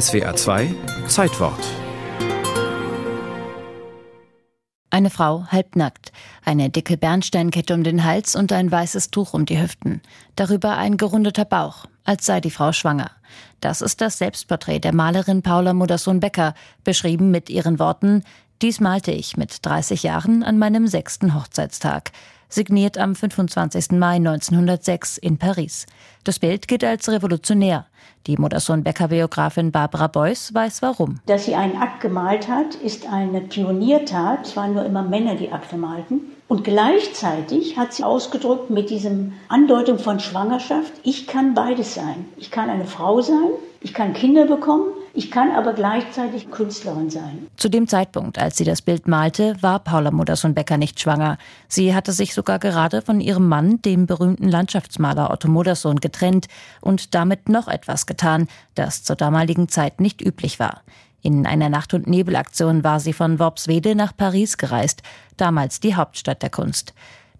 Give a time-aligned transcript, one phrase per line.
[0.00, 0.74] SWA 2
[1.06, 1.60] Zeitwort
[4.90, 6.10] Eine Frau halbnackt,
[6.44, 10.02] eine dicke Bernsteinkette um den Hals und ein weißes Tuch um die Hüften.
[10.34, 13.12] Darüber ein gerundeter Bauch, als sei die Frau schwanger.
[13.60, 18.24] Das ist das Selbstporträt der Malerin Paula Modersohn-Becker, beschrieben mit ihren Worten:
[18.62, 22.12] Dies malte ich mit 30 Jahren an meinem sechsten Hochzeitstag
[22.54, 23.92] signiert am 25.
[23.92, 25.86] Mai 1906 in Paris.
[26.22, 27.86] Das Bild gilt als revolutionär.
[28.26, 31.20] Die Modersohn-Becker-Biografin Barbara Beuys weiß warum.
[31.26, 34.46] Dass sie einen Akt gemalt hat, ist eine Pioniertat.
[34.46, 36.20] Es waren nur immer Männer, die Akte malten.
[36.46, 42.26] Und gleichzeitig hat sie ausgedrückt mit diesem Andeutung von Schwangerschaft, ich kann beides sein.
[42.36, 47.46] Ich kann eine Frau sein, ich kann Kinder bekommen, ich kann aber gleichzeitig Künstlerin sein.
[47.56, 51.38] Zu dem Zeitpunkt, als sie das Bild malte, war Paula Modersohn-Becker nicht schwanger.
[51.68, 56.48] Sie hatte sich sogar gerade von ihrem Mann, dem berühmten Landschaftsmaler Otto Modersohn, getrennt
[56.80, 60.82] und damit noch etwas getan, das zur damaligen Zeit nicht üblich war.
[61.22, 65.02] In einer Nacht- und Nebelaktion war sie von Worpswede nach Paris gereist,
[65.36, 66.92] damals die Hauptstadt der Kunst.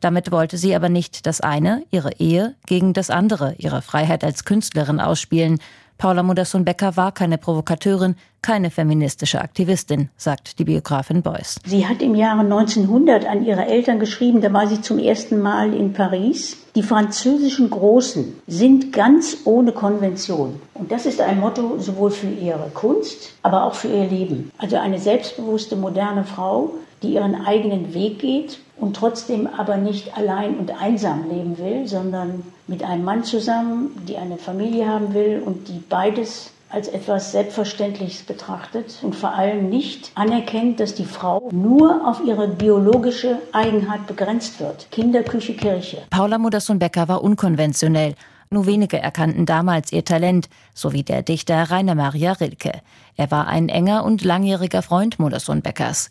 [0.04, 4.44] Damit wollte sie aber nicht das eine, ihre Ehe, gegen das andere, ihre Freiheit als
[4.44, 5.58] Künstlerin ausspielen.
[5.98, 11.56] Paula Modersohn-Becker war keine Provokateurin, keine feministische Aktivistin, sagt die Biografin Beuys.
[11.64, 15.72] Sie hat im Jahre 1900 an ihre Eltern geschrieben, da war sie zum ersten Mal
[15.72, 16.63] in Paris.
[16.74, 20.60] Die französischen Großen sind ganz ohne Konvention.
[20.74, 24.50] Und das ist ein Motto sowohl für ihre Kunst, aber auch für ihr Leben.
[24.58, 30.58] Also eine selbstbewusste, moderne Frau, die ihren eigenen Weg geht und trotzdem aber nicht allein
[30.58, 35.68] und einsam leben will, sondern mit einem Mann zusammen, die eine Familie haben will und
[35.68, 42.08] die beides als etwas Selbstverständliches betrachtet und vor allem nicht anerkennt, dass die Frau nur
[42.08, 44.88] auf ihre biologische Eigenheit begrenzt wird.
[44.90, 46.02] Kinder, Küche, Kirche.
[46.10, 48.14] Paula Modersohn-Becker war unkonventionell.
[48.50, 52.80] Nur wenige erkannten damals ihr Talent, so wie der Dichter Rainer Maria Rilke.
[53.16, 56.10] Er war ein enger und langjähriger Freund Modersohn-Beckers.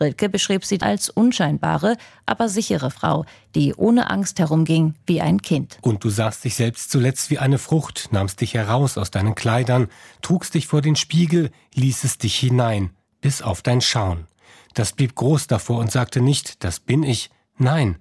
[0.00, 3.24] Rilke beschrieb sie als unscheinbare, aber sichere Frau,
[3.54, 5.78] die ohne Angst herumging wie ein Kind.
[5.82, 9.88] Und du sahst dich selbst zuletzt wie eine Frucht, nahmst dich heraus aus deinen Kleidern,
[10.22, 14.26] trugst dich vor den Spiegel, ließest dich hinein, bis auf dein Schauen.
[14.74, 17.96] Das blieb groß davor und sagte nicht, das bin ich, nein,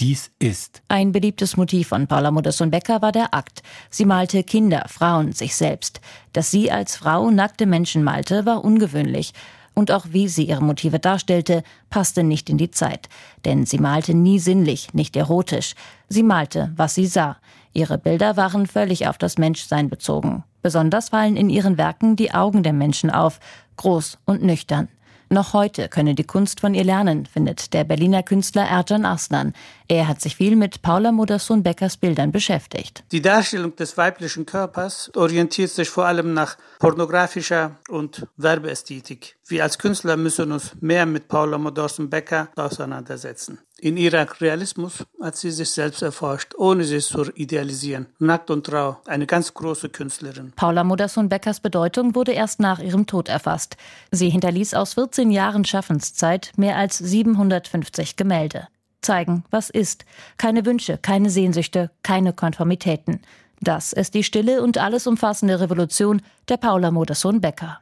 [0.00, 0.82] dies ist.
[0.88, 3.62] Ein beliebtes Motiv von Paula Modersohn-Becker war der Akt.
[3.90, 6.00] Sie malte Kinder, Frauen, sich selbst.
[6.32, 9.32] Dass sie als Frau nackte Menschen malte, war ungewöhnlich
[9.74, 13.08] und auch wie sie ihre Motive darstellte, passte nicht in die Zeit.
[13.44, 15.74] Denn sie malte nie sinnlich, nicht erotisch.
[16.08, 17.36] Sie malte, was sie sah.
[17.72, 20.44] Ihre Bilder waren völlig auf das Menschsein bezogen.
[20.62, 23.40] Besonders fallen in ihren Werken die Augen der Menschen auf,
[23.76, 24.88] groß und nüchtern.
[25.34, 29.52] Noch heute könne die Kunst von ihr lernen, findet der Berliner Künstler Ercan Arslan.
[29.88, 33.02] Er hat sich viel mit Paula Modersohn-Beckers Bildern beschäftigt.
[33.10, 39.36] Die Darstellung des weiblichen Körpers orientiert sich vor allem nach pornografischer und Werbeästhetik.
[39.44, 43.58] Wir als Künstler müssen uns mehr mit Paula Modersohn-Becker auseinandersetzen.
[43.84, 48.06] In ihrem Realismus hat sie sich selbst erforscht, ohne sich zu idealisieren.
[48.18, 50.54] Nackt und rau, eine ganz große Künstlerin.
[50.56, 53.76] Paula Modersohn-Beckers Bedeutung wurde erst nach ihrem Tod erfasst.
[54.10, 58.68] Sie hinterließ aus 14 Jahren Schaffenszeit mehr als 750 Gemälde.
[59.02, 60.06] Zeigen, was ist.
[60.38, 63.20] Keine Wünsche, keine Sehnsüchte, keine Konformitäten.
[63.60, 67.80] Das ist die stille und alles umfassende Revolution der Paula Modersohn-Becker.